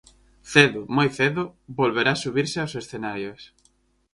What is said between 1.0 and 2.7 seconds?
cedo, volverá subirse